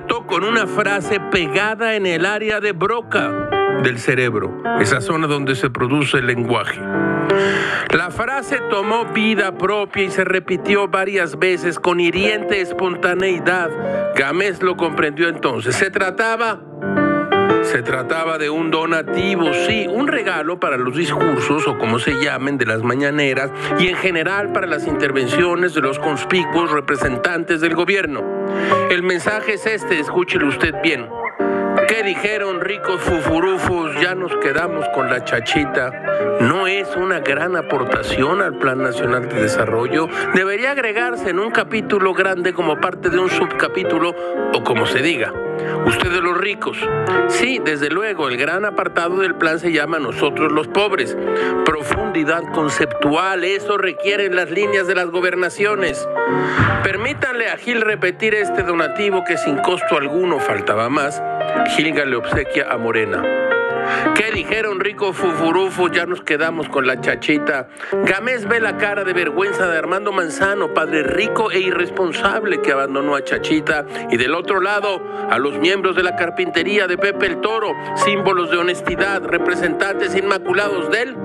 con 0.00 0.42
una 0.42 0.66
frase 0.66 1.20
pegada 1.30 1.96
en 1.96 2.06
el 2.06 2.24
área 2.24 2.60
de 2.60 2.72
Broca 2.72 3.50
del 3.82 3.98
cerebro, 3.98 4.62
esa 4.80 5.02
zona 5.02 5.26
donde 5.26 5.54
se 5.54 5.68
produce 5.68 6.16
el 6.16 6.28
lenguaje. 6.28 6.80
La 7.94 8.10
frase 8.10 8.58
tomó 8.70 9.04
vida 9.12 9.58
propia 9.58 10.04
y 10.04 10.10
se 10.10 10.24
repitió 10.24 10.88
varias 10.88 11.38
veces 11.38 11.78
con 11.78 12.00
hiriente 12.00 12.62
espontaneidad. 12.62 13.70
Gámez 14.16 14.62
lo 14.62 14.78
comprendió 14.78 15.28
entonces. 15.28 15.76
Se 15.76 15.90
trataba 15.90 16.60
se 17.62 17.82
trataba 17.82 18.38
de 18.38 18.50
un 18.50 18.70
donativo, 18.70 19.52
sí, 19.66 19.86
un 19.88 20.08
regalo 20.08 20.58
para 20.58 20.76
los 20.76 20.96
discursos 20.96 21.66
o 21.66 21.78
como 21.78 21.98
se 21.98 22.12
llamen 22.22 22.58
de 22.58 22.66
las 22.66 22.82
mañaneras 22.82 23.50
y 23.78 23.88
en 23.88 23.96
general 23.96 24.52
para 24.52 24.66
las 24.66 24.86
intervenciones 24.86 25.74
de 25.74 25.80
los 25.80 25.98
conspicuos 25.98 26.70
representantes 26.70 27.60
del 27.60 27.74
gobierno. 27.74 28.22
El 28.90 29.02
mensaje 29.02 29.54
es 29.54 29.66
este, 29.66 30.00
escúchelo 30.00 30.48
usted 30.48 30.74
bien. 30.82 31.08
¿Qué 31.88 32.02
dijeron 32.02 32.60
ricos 32.60 33.00
fufurufos? 33.00 33.94
Ya 34.00 34.14
nos 34.14 34.34
quedamos 34.36 34.86
con 34.94 35.10
la 35.10 35.24
chachita. 35.24 35.90
¿No 36.40 36.66
es 36.66 36.96
una 36.96 37.20
gran 37.20 37.56
aportación 37.56 38.40
al 38.40 38.58
Plan 38.58 38.82
Nacional 38.82 39.28
de 39.28 39.42
Desarrollo? 39.42 40.08
Debería 40.34 40.72
agregarse 40.72 41.30
en 41.30 41.38
un 41.38 41.50
capítulo 41.50 42.14
grande 42.14 42.52
como 42.52 42.80
parte 42.80 43.10
de 43.10 43.18
un 43.18 43.30
subcapítulo 43.30 44.14
o 44.54 44.64
como 44.64 44.86
se 44.86 45.02
diga. 45.02 45.32
Ustedes 45.86 46.20
los 46.20 46.36
ricos. 46.36 46.78
Sí, 47.28 47.60
desde 47.64 47.90
luego, 47.90 48.28
el 48.28 48.36
gran 48.36 48.64
apartado 48.64 49.18
del 49.20 49.34
plan 49.34 49.58
se 49.58 49.72
llama 49.72 49.98
Nosotros 49.98 50.52
los 50.52 50.68
pobres. 50.68 51.16
Profundidad 51.64 52.42
conceptual, 52.52 53.44
eso 53.44 53.78
requieren 53.78 54.36
las 54.36 54.50
líneas 54.50 54.86
de 54.86 54.94
las 54.94 55.06
gobernaciones. 55.06 56.06
Permítanle 56.82 57.48
a 57.48 57.56
Gil 57.56 57.80
repetir 57.80 58.34
este 58.34 58.62
donativo 58.62 59.24
que 59.24 59.36
sin 59.36 59.58
costo 59.58 59.96
alguno 59.96 60.38
faltaba 60.40 60.88
más. 60.88 61.22
Gilga 61.76 62.04
le 62.04 62.16
obsequia 62.16 62.70
a 62.70 62.76
Morena. 62.76 63.41
¿Qué 64.14 64.30
dijeron 64.32 64.80
rico 64.80 65.12
fufurufo? 65.12 65.88
Ya 65.88 66.06
nos 66.06 66.22
quedamos 66.22 66.68
con 66.68 66.86
la 66.86 67.00
chachita. 67.00 67.68
Gamés 68.04 68.46
ve 68.46 68.60
la 68.60 68.76
cara 68.76 69.04
de 69.04 69.12
vergüenza 69.12 69.66
de 69.66 69.78
Armando 69.78 70.12
Manzano, 70.12 70.72
padre 70.74 71.02
rico 71.02 71.50
e 71.50 71.60
irresponsable 71.60 72.60
que 72.60 72.72
abandonó 72.72 73.14
a 73.14 73.24
Chachita. 73.24 73.86
Y 74.10 74.16
del 74.16 74.34
otro 74.34 74.60
lado, 74.60 75.02
a 75.30 75.38
los 75.38 75.58
miembros 75.58 75.96
de 75.96 76.02
la 76.02 76.16
carpintería 76.16 76.86
de 76.86 76.98
Pepe 76.98 77.26
el 77.26 77.40
Toro, 77.40 77.72
símbolos 77.96 78.50
de 78.50 78.58
honestidad, 78.58 79.22
representantes 79.22 80.14
inmaculados 80.14 80.90
de 80.90 81.02
él. 81.02 81.16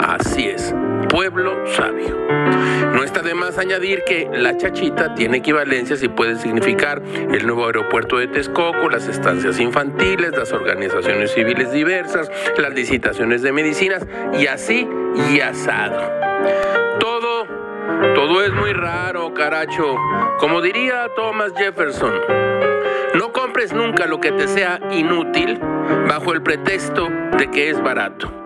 Así 0.00 0.48
es 0.48 0.74
pueblo 1.14 1.64
sabio. 1.66 2.83
No 3.24 3.30
está 3.30 3.36
de 3.36 3.40
más 3.46 3.58
añadir 3.58 4.04
que 4.04 4.28
la 4.30 4.54
chachita 4.54 5.14
tiene 5.14 5.38
equivalencias 5.38 6.02
y 6.02 6.08
puede 6.08 6.36
significar 6.36 7.00
el 7.00 7.46
nuevo 7.46 7.64
aeropuerto 7.64 8.18
de 8.18 8.26
Texcoco, 8.26 8.90
las 8.90 9.08
estancias 9.08 9.58
infantiles, 9.60 10.32
las 10.32 10.52
organizaciones 10.52 11.32
civiles 11.32 11.72
diversas, 11.72 12.30
las 12.58 12.74
licitaciones 12.74 13.40
de 13.40 13.52
medicinas 13.52 14.06
y 14.38 14.46
así 14.46 14.86
y 15.30 15.40
asado. 15.40 16.02
Todo, 17.00 17.46
todo 18.14 18.44
es 18.44 18.52
muy 18.52 18.74
raro, 18.74 19.32
caracho. 19.32 19.96
Como 20.38 20.60
diría 20.60 21.08
Thomas 21.16 21.52
Jefferson, 21.56 22.12
no 23.14 23.32
compres 23.32 23.72
nunca 23.72 24.06
lo 24.06 24.20
que 24.20 24.32
te 24.32 24.48
sea 24.48 24.80
inútil 24.90 25.58
bajo 26.06 26.34
el 26.34 26.42
pretexto 26.42 27.08
de 27.38 27.50
que 27.50 27.70
es 27.70 27.82
barato. 27.82 28.43